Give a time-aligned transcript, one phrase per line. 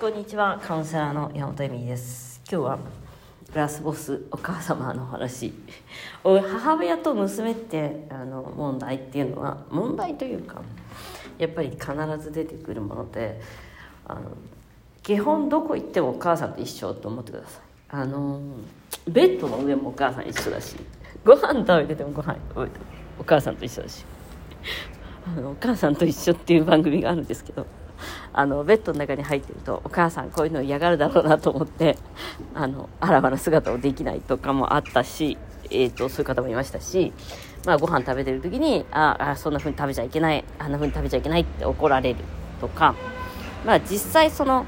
[0.00, 0.58] こんにちは。
[0.66, 2.40] カウンセラーの山本恵美です。
[2.50, 2.78] 今日は
[3.52, 5.52] ラスボスお母様の話。
[6.24, 10.62] 母親と娘ってあの問題っていうのは問題というか
[11.36, 13.42] やっぱり必ず出てくるもので
[14.06, 14.22] あの
[15.02, 17.62] 基本どこ行ってもお母さんと一緒と思ってください。
[17.90, 18.40] あの
[19.06, 20.76] ベッドの上もお母さん一緒だし
[21.26, 22.38] ご飯食べててもご飯
[23.18, 24.06] お母さんと一緒だし。
[25.26, 27.66] あのお母さんと一緒っていう番組があるんですけど
[28.32, 31.96] あのベッドの中に入ってるとお母さんこういうの嫌がるだろうなと思って
[32.54, 35.38] あのあらわな姿をできないとかもあったし、
[35.70, 37.12] えーと、そういう方もいましたし、
[37.66, 42.20] まあ、ご飯食べてる時にああそんな風に食べちゃいけないあんな風に食べちゃいけないって怒られる
[42.60, 42.94] とか、
[43.64, 44.66] まあ、実際その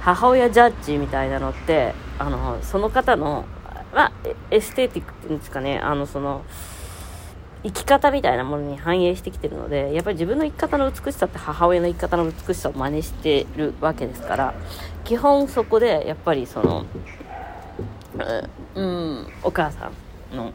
[0.00, 3.44] 母親ジャッジみたいなのってあのその方の、
[3.92, 4.12] まあ、
[4.50, 6.44] エステーティックっていうんですかねあのその
[7.66, 14.54] 生き方みたいなものに反映してきてるのでやっぱり自分の生き方の美しさって母親の生き方の美しさを真似してるわけですから
[15.04, 16.86] 基本そこでやっぱりその
[18.76, 19.90] うんお母さ
[20.32, 20.52] んの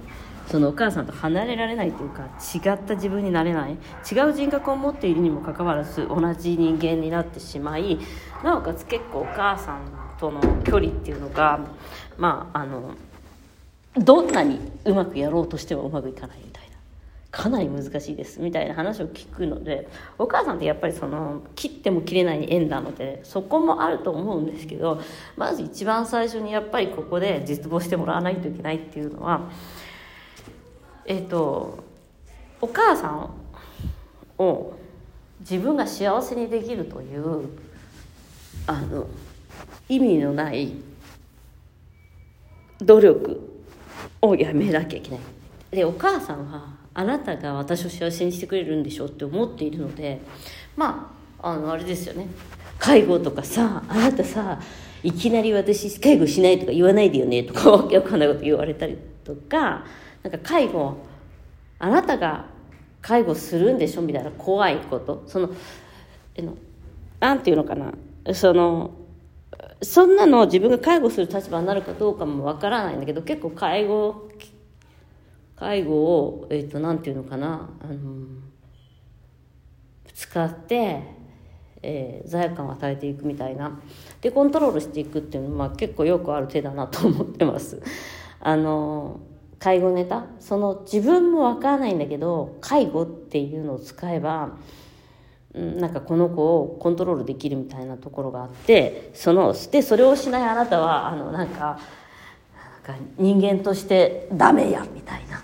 [0.47, 2.23] そのお母さんと離れられないというか
[2.55, 3.77] 違った自分になれない
[4.09, 7.99] 違う人格を持っているにもかかわらず同じ人間になってしまい
[8.43, 9.81] なおかつ結構お母さん
[10.17, 11.59] との距離っていうのが
[12.17, 12.95] まああの
[13.95, 16.50] どんなにうまくやろうとしてもうまくいかないみたい。
[17.31, 19.87] かなり難しいですみたいな話を聞くので
[20.17, 25.01] お母さんってやっぱりその切っても切れない縁なのでそこもあると思うんですけど
[25.37, 29.49] まず一番最初にやっぱりここで実望してもらわないといけないっていうのは
[31.05, 31.83] えっ、と
[32.59, 33.31] お母さん
[34.37, 34.73] を
[35.39, 37.49] 自分が幸せにできるという
[38.67, 39.07] あの
[39.87, 40.73] 意味のない
[42.81, 43.61] 努力
[44.21, 45.19] をやめなきゃいけない。
[45.71, 50.19] でお母さんはあなたが私を幸せにしてくれるんでしょうって思っているので
[50.75, 52.27] まああのあれですよね。
[52.77, 54.59] 介護とかさあなたさ
[55.03, 59.85] いきなり私介護しないとか言わないでよねとか わけわかんないこと言われたりとか
[60.23, 60.97] なんか介護
[61.79, 62.45] あなたが
[63.01, 65.23] 介護するんでしょみたいな怖いこと。
[65.25, 65.49] その
[66.35, 66.55] えの
[67.19, 67.93] なんていうのかな。
[68.33, 68.91] その
[69.81, 74.29] そんなの自分が介護する立場になるかどうかもわからないんだけど結構介護
[75.61, 78.25] 介護を、えっ、と、なんていうのかな、あの、
[80.11, 81.03] 使って、
[81.83, 83.79] えー、罪悪感を与えていくみたいな。
[84.21, 87.79] で、コントロールしていくっていうのは、まあ、結構よくある手だなと思ってます。
[88.41, 89.19] あの、
[89.59, 90.25] 介護ネタ？
[90.39, 94.57] その自分もわからないんだけど、介護っていうのを使えば、
[95.53, 101.77] なんかこの子をコントロールできるみたいなところがあってそのでそれをしないあなたはあのなんか
[102.85, 105.43] なんか人間としてダメやみたいな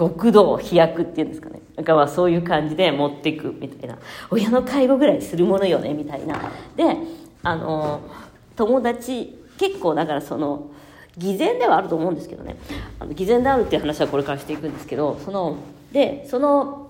[0.00, 1.60] 極道飛躍っていうんですかね。
[1.76, 3.98] なんかまあそういう感じで持っていくみたいな。
[4.30, 6.40] 親の介護ぐらいするものよねみたいな。
[6.74, 6.96] で
[7.42, 8.00] あの
[8.56, 10.70] 友達結構だからその
[11.18, 12.56] 偽善ではあると思うんですけどね。
[12.98, 15.56] あの偽善であるっていう話はこれからしていくんですけどその
[15.92, 16.88] でその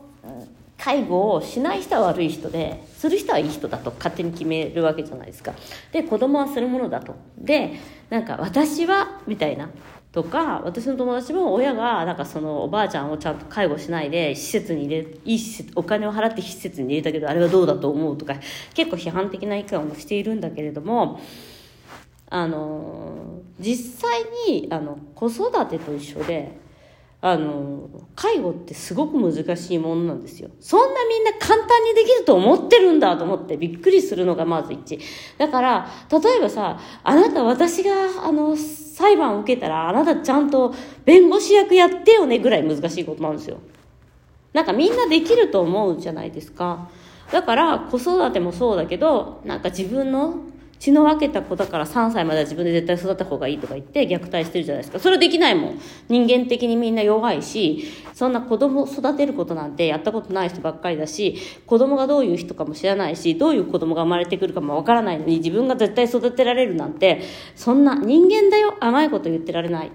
[0.78, 5.52] 介護をしない人は悪い人でする人はいい人だと勝手に決めるわけじゃないですか。
[5.90, 7.16] で子供はするものだと。
[7.36, 7.72] で
[8.08, 9.68] なんか私はみたいな。
[10.12, 18.34] とか私の友達も親がなんかそのおばあちゃんをちゃんと介護しないで施設に入れいい施設お金を払って施設に入れたけどあれはどうだと思うとか
[18.74, 21.20] 結構批判的な意見をしているんだけれども
[22.28, 26.58] あの実際にあの子育てと一緒で
[27.22, 30.48] あの介護ってすごく難しいものなんですよ。
[30.58, 34.98] そんなみんな簡単にできると思ってるんだと思ってびっくりするのがまず一。
[35.36, 38.56] だから例えばさあなた私があの
[39.00, 40.74] 裁判を受けたらあなたちゃんと
[41.04, 43.58] 弁護士役やってよねぐらい難しいことなんですよ。
[44.52, 46.90] なんかみんなできると思うじゃないですか。
[47.32, 50.34] だから子育てもそうだけどなんか自分の
[50.80, 54.98] 血の分けた子だから3歳までは自分で絶対育った方がいいとか言って虐待してるじゃないですか。
[54.98, 55.80] それできないもん。
[56.08, 61.36] 人間的にみんな弱いし、そんな子供育てることなんてやったことない人ばっかりだし、
[61.66, 67.20] 子供がどういう人かも知らないし、どういう子供が生まれてくるかもわからないのに自分が絶対育てられるなんて、
[67.54, 68.78] そんな人間だよ。
[68.80, 69.92] 甘いこと言ってられない。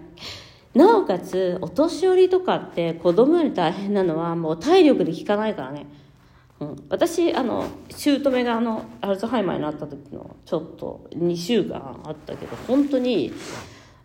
[0.75, 5.87] なおかつ、お年寄りとかって子供より大変なのはもう体力で効かないからね。
[6.65, 13.33] うん、私あの姑があのアルツハイマーになった時のちょっと2週間あったけど本当に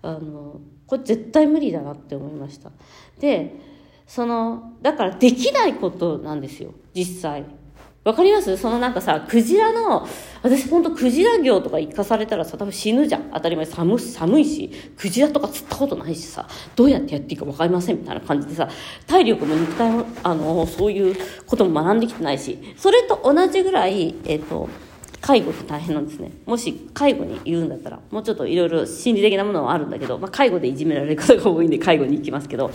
[0.03, 2.71] あのこれ絶対無理だなって思いました。
[3.19, 3.55] で
[4.07, 7.45] そのだからできないことなんですよ実際。
[8.02, 8.56] わかります？
[8.56, 10.08] そのなんかさ、クジラの、
[10.43, 13.31] 私ほんとクジラ業とか行かされたらさ、多分死ぬじゃん。
[13.35, 13.67] 当たり前。
[13.67, 18.70] 寒寒いし、クジラとか釣ったことないしさ、どうやってやっていいかわかりませんみたいな感じでさ、
[19.06, 21.14] 体力も肉体も、あの、そういう
[21.47, 24.70] ことも学んできてないし、それと同じぐらい、えっ、ー、と、
[25.31, 26.32] 介護って大変なんですね。
[26.44, 32.73] もし介護に言うんだったら、もうちょっといろいろ心理的なものはあるんだけど、まあ、介護でいじめられる方が多いんで介護に行きますけど、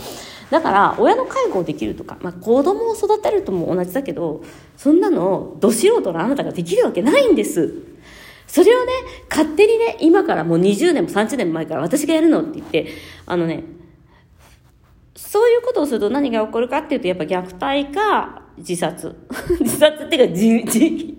[0.48, 4.42] だから親の介護をできるとか、まあ、子供を育てるとも同じだけど、
[4.78, 7.74] そんなのど素人のあなたができるわけないんです。
[8.46, 8.92] それをね、
[9.28, 12.86] 勝手にね、今からもう20年も30年も前から私がやるのって言って、
[13.26, 13.64] あのね、
[15.14, 19.14] そういうことをすると何が起こるかっていうと、やっぱ虐待か自殺。
[19.60, 21.15] 自殺っていうか自、自、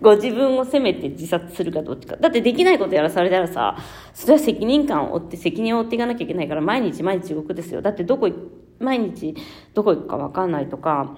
[0.00, 2.16] ご自分を責めて自殺するかどっちか。
[2.16, 3.76] だってできないことやらされたらさ、
[4.12, 7.82] それは責任感を負って責任を負っていかなきゃいけないから毎日毎日地獄ですよ。
[7.82, 8.30] だってどこ、
[8.78, 9.34] 毎日
[9.74, 11.16] どこ行くかわかんないとか、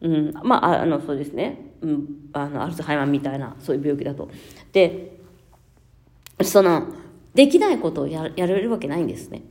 [0.00, 1.72] うん、まあ、あの、そうですね。
[1.82, 4.28] うん、あの、アルツハイマーみたいな、そういう病気だと。
[4.72, 5.18] で、
[6.42, 6.86] その、
[7.34, 9.42] できないことをややれるわけないんですね。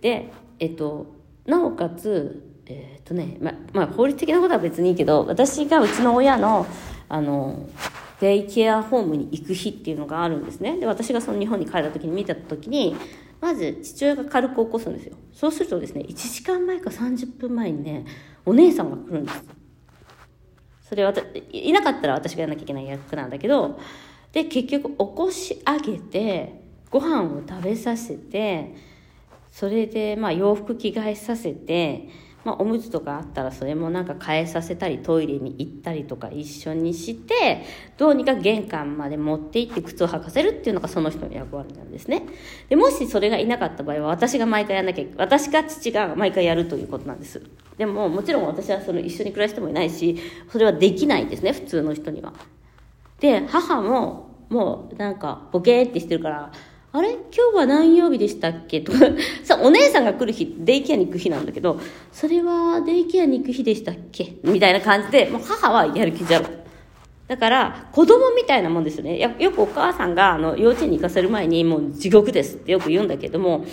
[0.00, 1.14] で、えっと、
[1.46, 6.66] なおかつ、えー、っとね、ま、まあ、法律的なことは別にいいけど、私がうちの親の、
[7.08, 7.68] あの、
[8.20, 10.78] デイケアホームに行く日っていうのがあるんですね。
[10.78, 12.96] で、私がその日本に帰った時に見た時に、
[13.40, 15.16] まず父親が軽く起こすんですよ。
[15.32, 18.06] そうするとですね、1時間前か30分前にね、
[18.44, 19.44] お姉さんが来るんです。
[20.88, 21.12] それは
[21.52, 23.78] いなかったら私がやらなきゃいけない役なんだけど、
[24.32, 28.74] で、結局起こし上げて、ご飯を食べさせて、
[29.50, 32.08] それで、まあ洋服着替えさせて、
[32.46, 37.64] まあ、おむつとかあったらそれもなんか変えさせたりトイレに行ったりとか一緒にして
[37.98, 42.22] どうにか玄関まで持って行って靴を履かせるっていうのがその人の役割なんですね。
[42.68, 47.42] でもしそれがいなかった場合は私が毎回やらなきゃ私か父が毎回やるということなんです。
[47.78, 50.16] でももちろん私はその一緒に暮らしてもいないし
[50.48, 52.32] それはできないんですね普通の人には。
[53.18, 56.52] で母ももうなんかボケーってしてるから
[56.96, 57.10] あれ？
[57.12, 58.80] 今日は何曜日でしたっけ？
[58.80, 58.98] とか、
[59.44, 61.78] さ、お姉さんが来る日、デイケアに行く日なんだけど、
[62.12, 64.36] それはデイケアに行く日でしたっけ？
[64.44, 66.46] みたいな感じで、もう母はやる気じゃろ。
[67.28, 69.18] だから、子供みたいなもんですよね。
[69.38, 73.64] よくお母さんが、あの、幼稚園に行かせる前に、もう地獄ですってよく言うんだけども、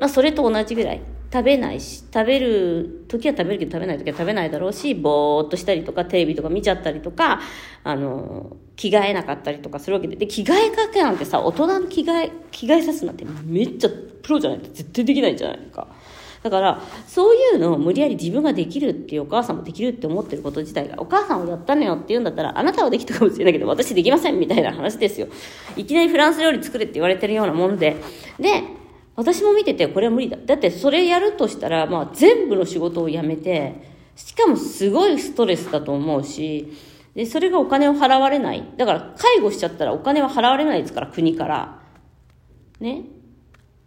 [0.00, 1.00] まあ、それと同じぐらい。
[1.30, 7.40] 食べないし、食べる時は食べるけど食べない時は食べないだろうし、ぼーっとしたりとか、テレビとか見ちゃったりとか、
[7.84, 10.16] あの、着替えなかったりとかするわけで。
[10.16, 13.90] で、着替えかけなんてさ、大人の着替え、着替えさすなんてめっちゃ
[14.22, 14.60] プロじゃない？
[14.60, 15.88] と絶対できないじゃないか。
[16.42, 25.26] だから、そういうのを無理やり自分ができるっていうお母さんもできるって思ってること自体が、お母さんをやったのよって言うんだったら、あなたはできたかもしれないけど、私できませんみたいな話ですよ。
[25.76, 27.96] いきなりフランス料理作れって言われてるようなもんで。
[28.38, 28.62] で、
[29.18, 30.36] 私も見ててこれは無理だ。
[30.36, 33.74] だってそれやるとしたら、まあ全部の仕事を辞めて、
[34.14, 36.72] しかもすごいストレスだと思うし、
[37.16, 38.64] で、それがお金を払われない。
[38.76, 41.82] だから介護しちゃったらお金は払われないですから、国から。
[42.78, 43.06] ね。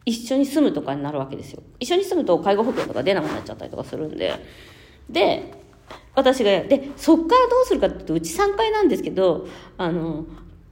[0.03, 1.63] 一緒に住むとかになるわけですよ。
[1.79, 4.33] 一緒に住むと介護保険とか出なくなっちゃったりとかするんで。
[5.09, 5.53] で、
[6.13, 9.47] 私が、で、そっからどうするかって言うと、うち3階なんですけど、
[9.77, 10.25] あの、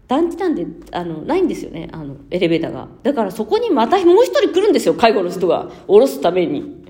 [0.10, 2.88] 団地なんで、あの、ないんですよね、あの、エレベーターが。
[3.04, 5.72] だからそこにまたもう一人来るんですよ、介護の人が。
[5.88, 6.84] 降ろすために。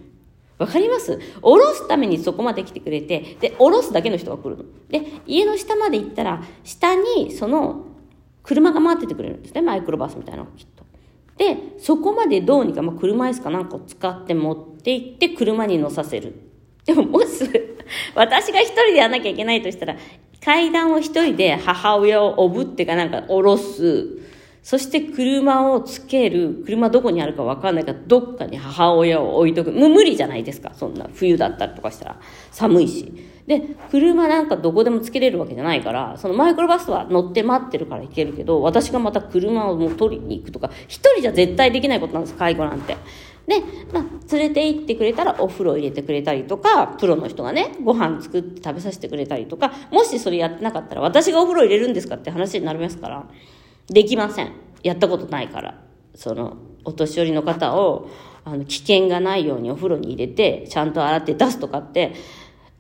[0.58, 1.20] わかります？
[1.42, 4.64] 降ろすためにそこまで来てくれて、で、降ろすだけの人が来るの。
[4.90, 7.86] で、家の下まで行ったら、下にその、
[8.42, 10.86] 車が回っててくれるんですね、マイクロバスみたいなのきっと。
[11.38, 16.36] で、そこまでどうにか、まあ、車椅子かなんかを使って持って行って車に乗させる。
[16.86, 17.28] でももし、
[18.16, 19.96] 私が一人でやらなきゃいけないとしたら、
[20.44, 24.20] 階段を一人で母親をおぶってかなんか下ろす。
[24.62, 26.64] そして車をつける。
[26.66, 29.72] 車どこにあるかわかんないから、どっかに母親を置いとく。
[29.72, 30.74] 無理じゃないですか。
[30.76, 32.20] そんな冬だったりとかしたら。
[32.52, 33.12] 寒いし。
[33.48, 42.96] で、車なんかどこでもつけれるわけじゃないから、そのマイクロバスは乗って待ってるから行けるけど、私がまた車をもう取りに行くとか、一人じゃ絶対できないことなんです、介護なんて。
[43.50, 44.04] で、まあ、
[44.36, 53.28] 連れて行ってくれたらお風呂入れてくれたりとか、プロの人がね、ご飯作って食べさせてくれたりとか、もしそれやってなかったら私がお風呂入れるんですかって話になりますから、
[53.88, 54.52] できません。
[54.84, 55.82] やったことないから。
[56.14, 58.08] その、お年寄りの方を、
[58.46, 62.14] あの、危険がないようにお風呂に入れて、ちゃんと洗って出すとかって、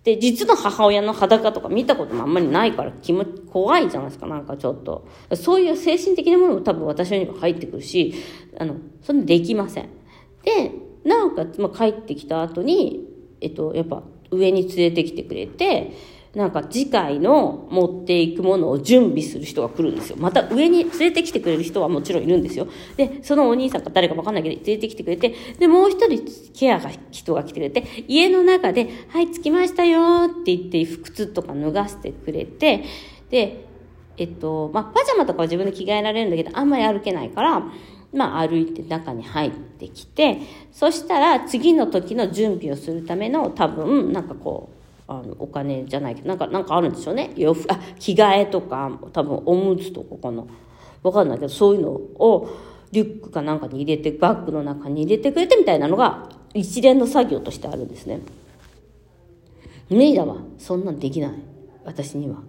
[0.03, 5.07] で、実の母親の裸とか見たこともあんまりないから気持ち怖いじゃないですか、なんかちょっと。
[5.35, 8.13] そういう精神的なものも多分私には入ってくるし、
[8.57, 9.98] あの、そんなできません。
[10.43, 10.71] で、
[11.03, 13.05] なおかつ、まあ、帰ってきた後に、
[13.41, 15.91] えっと、やっぱ上に連れてきてくれて、
[16.35, 20.17] なんか次回の持っていくものを準備する人が来るんですよ。
[20.19, 22.67] また上に連れてきてくれる人はもちろんいるんですよ。
[22.97, 32.83] で、そのお兄さんか誰かわかんないけど連れてきてくれて、で、もう一人ケアが人が来てくれて、家の中で、はい、着きましたよって言って靴とか脱がせてくれて、
[33.31, 33.65] で、
[34.17, 37.63] えっと、まあ、パジャマとかは自分で着替えられるんだけど、あんまり歩けないから、
[38.13, 40.39] まあ、歩いて中に入ってきて、
[40.71, 44.79] そしたら次の時の準備をするための多分、なんかこう、
[45.11, 47.33] あのお金じゃないけどなんかなんかあるんでしょうね。
[47.35, 50.45] 洋服あ着替えとか多分おむつとかかな。
[51.01, 52.47] 分かんないけどそういうのを
[52.91, 58.19] リュックかなんかに入れてバッグの中に入れてくれてみたいなのが一連の作業としてあるんですね。
[59.89, 61.31] 無理だわそんなんできない。
[61.85, 62.43] 私には。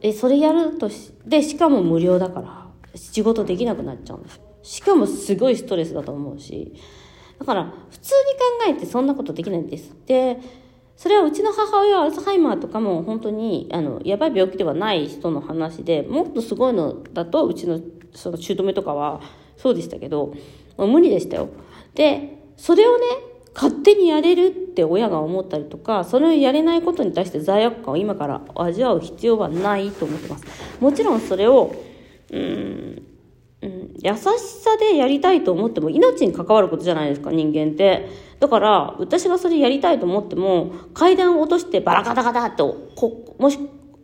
[0.00, 2.61] えそれやるとしでしかも無料だから。
[2.94, 4.40] 仕事できなくなっちゃうんです。
[4.62, 6.74] しかもすごいストレスだと思うし。
[7.38, 8.14] だから普通
[8.64, 9.94] に考えてそんなことできないんです。
[10.06, 10.38] で
[10.96, 17.80] それはうちの母親はアルツハイマーとかも本当にあのやばい病気ではない人の話でもっとすごいのだとうちの
[18.14, 19.20] その姑とかは
[19.56, 20.34] そうでしたけど
[20.76, 21.48] もう無理でしたよ。
[21.94, 23.06] でそれをね
[23.54, 30.44] 勝手にやれるって親が思ったりとかそれをやれないことに対して罪悪感を今から味わう必要はないと思ってます。
[30.80, 31.74] もちろんそれを
[32.32, 33.02] うん。
[33.62, 38.08] うん、優しさでやりたいと思っても命に関わることじゃないですか人間って。
[38.40, 43.58] だから私がそれやりたいと思っても階段を落としてバラガタガタってもし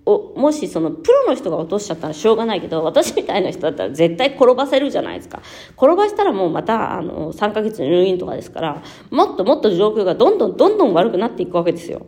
[0.07, 5.43] おもしそのプロの人が落としちゃったらしょうがないけど私みたいな人だったら絶対転ばせるじゃないですか。
[5.77, 12.07] 転ばしたらもうまたあの3ヶ月入院とかですからもっともっと状況がどんどんどんどん悪くなっていくわけですよ。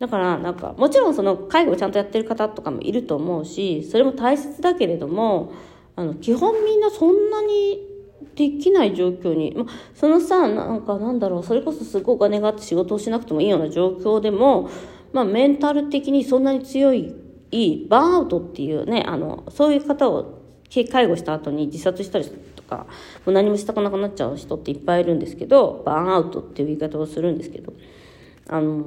[0.00, 5.52] だからなんかもちろんその介護をちゃんとやってる方とかもいると思うしそれも大切だけれども
[5.94, 7.86] あの基本みんなそんなに
[8.34, 14.70] できない状況に、ま、そのさなんかなんだろうそれこそすごいお金があって仕事をしなくてもいいような状況でも、
[15.12, 17.14] まあ、メンタル的にそんなに強い
[17.50, 20.40] いいバーンアウトっていうねあのそういう方を
[20.70, 22.24] 介護した後に自殺したり
[22.56, 22.86] とか
[23.26, 27.72] もう何もしたくなくなっちゃう人っていっぱいいるんですけどバーンアウトっていう言い方をするんですけど
[28.48, 28.84] あの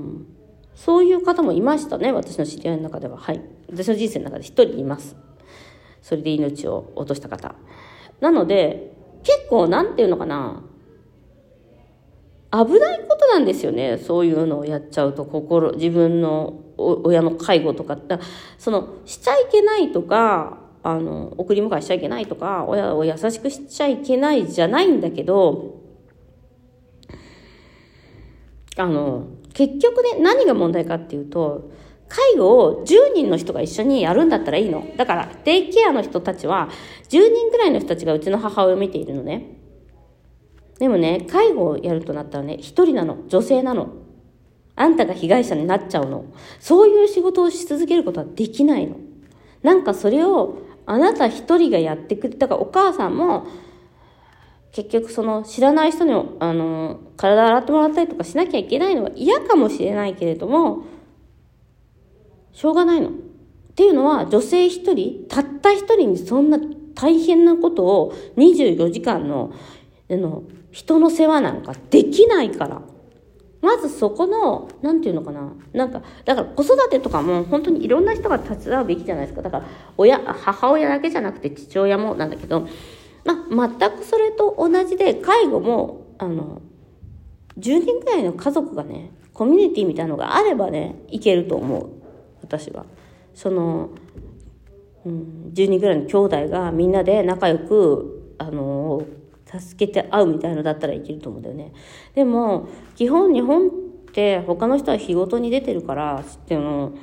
[0.75, 3.18] そういう方もいましたね私の知り合いの中では。
[3.18, 3.42] はい。
[3.70, 5.15] 私の人生の中で一人います。
[6.01, 7.56] それで命を落とした方。
[8.20, 10.63] なので、結構なんていうのかな、
[12.51, 13.98] 危ないことなんですよね。
[13.98, 17.98] そういうのをやっちゃうと、心、自分の親の介護とか、
[18.58, 25.82] その、しちゃいけないとか、あの、送り迎えしちゃいけないとか、親を優しくしちゃいけないじゃないんだけど、
[28.77, 31.72] あの、結局ね、何が問題かっていうと、
[32.10, 34.86] 介護を10人の人が一緒にやるんだったらいいの。
[34.98, 36.69] だから、デイケアの人たちは、
[37.10, 39.57] 10人くらいの人たちがうちの母親を見ているのね。
[40.79, 43.17] でもね、介護をやるとなったらね、一人なの。
[43.27, 43.89] 女性なの。
[44.75, 46.25] あんたが被害者になっちゃうの。
[46.60, 48.98] そういう仕事をし続けることはできないの。
[49.62, 53.48] なんかそれを、あなた一人がやってくれたから、お母さんも、
[54.74, 60.84] 結局その知らない人にあの体洗ってもらったりとかしなきゃいけないのは嫌かもしれないけれども
[62.53, 63.10] しょうがないの。
[63.10, 63.12] っ
[63.75, 66.60] ていうのは、女性一人、たった一人にそんな
[66.94, 69.51] 大変なことを24時間の、
[70.10, 72.82] あの、人の世話なんかできないから。
[73.62, 75.53] まずそこの、なんていうのかな。
[75.74, 79.42] なんか、だから子育てとかも本当にいろんな人が手伝うべきじゃないですか。
[79.42, 79.65] だから、
[79.98, 82.68] 親、母親だけじゃなくて父親もなんだけど、
[83.25, 86.62] まあ、全くそれと同じで、介護も、あの、
[87.58, 91.89] 10人くらいの家族がね、コミュニティみたいなのがあればね、いけると思う。
[92.42, 92.86] 私は。
[93.34, 93.89] その、
[95.06, 99.03] うん、10人ぐらいの兄弟がみんなで仲良く、あの、
[99.46, 101.74] 助けて会うみたいのだったらいけると思うんだよね。
[102.15, 103.72] でも、基本日本っ
[104.13, 106.94] て他の人は仕事に出てるから、っていうの、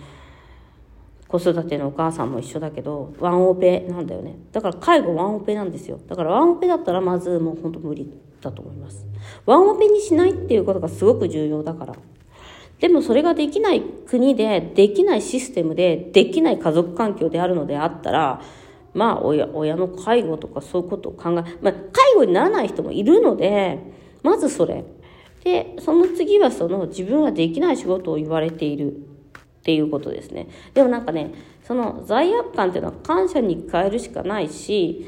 [1.31, 4.37] 子育てのお母さんも一緒だけど、ワンオペなんだよね。
[4.51, 6.01] だから介護ワンオペなんですよ。
[6.09, 9.07] だからワンオペだったらまずもう本当無理だと思います。
[9.47, 11.95] ワンオペにしないっていうことがすごく重要だから。
[12.81, 18.41] でもそれができない国で、できないシステムで、できない家族環境であるのであったら、
[18.93, 23.79] まあ親、親の介護とかそういうことを考え、まあ、介護にならない人もいるので、
[24.25, 24.85] まずそれ。
[25.45, 29.10] で、その次はその自分はできない仕事を言われている
[29.61, 30.49] っていうことですね。
[30.75, 31.33] でもなんかね、
[31.65, 35.07] その罪悪感っていうのは感謝に変えるしかないし、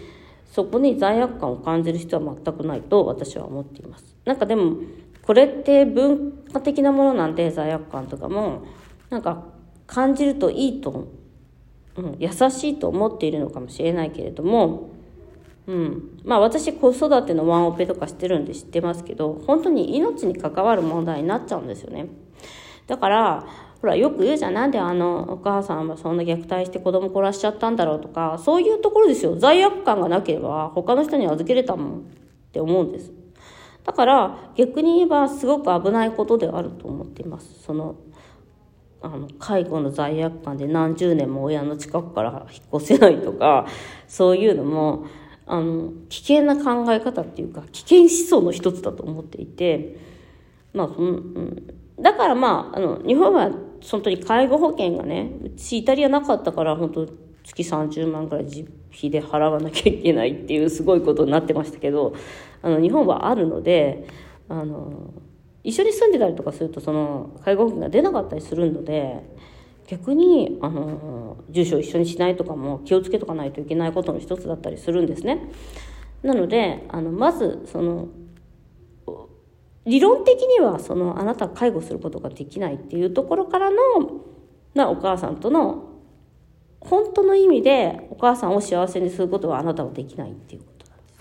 [0.50, 4.16] そこに罪悪感を感じる必要は全くないと私は思っています。
[4.24, 4.76] なんかでも、
[5.22, 8.64] これって文化的なものなんで罪悪感とかも
[9.08, 9.44] なんか
[9.86, 11.08] 感じるといいと、
[11.96, 14.90] うん、優しいと思っているのかもしれないけれども、
[15.66, 22.06] うん、まあ私子育てのワンオペとかしてるんで知ってますけど本当に命に関わる問題になっちゃうんですよね。
[22.86, 23.46] だから
[23.80, 32.02] ほらよく言うじゃんなんであのお母さんはそんな虐待して子供殺しちゃったんだろうとかそういうところですよ罪悪感がなければ他の人に預けれたもんっ
[32.52, 33.12] て思うんです。
[33.84, 37.62] だから逆に言えばすごく危ないことであると思っています。
[37.62, 37.96] その
[39.00, 43.66] あの介護の罪悪感で何十年も親の近くから引っ越せないとか
[44.06, 45.06] そういうのも
[45.44, 49.96] あの危険な考え方っていうか危険思想の一つだと思っていて
[50.72, 53.50] まあその、うん、だからまあ、あの、日本は
[53.82, 57.06] 本当に介護保険がね、うちイタリアなかったから本当
[57.44, 62.14] 月30万ぐらい自費で払わなきゃいけないっていうすごいことになってましたけど、
[62.62, 64.06] あの、日本はあるので、
[64.48, 65.12] あの、
[65.64, 69.22] 一緒に住んでたりとかするとその介護保険が出なかったりするので、
[69.86, 75.50] 逆にあの住所を一緒にしないとかも気をつけとかないといけないことの一つだったりするんですね。
[76.22, 78.08] なのであのまずその
[79.84, 83.76] 理論的にはそのあなた介護することができないっていうところからの
[84.74, 85.88] なお母さんとの
[86.80, 91.20] 本当の意味でお母さんを幸せにすることはあなたはできないっていうことなんです。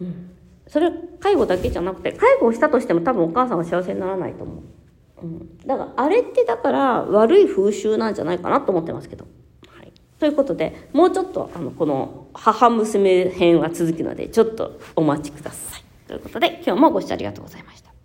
[0.00, 0.30] うん、
[0.68, 4.62] それ介護だけじゃなくて介護をしたとしても多分お母さんは幸せにならないと思う。
[5.22, 9.26] うん、だからあれってだから悪い風習なんじゃないかなと思ってますけど。
[9.68, 15.85] はい、ということでもうちょっとあのこの母娘編は続くのでちょっとお待ちください。
[16.06, 17.95] ということで今日もご視聴ありがとうございました。